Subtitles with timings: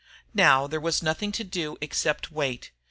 [0.33, 2.71] Now there was little to do except wait.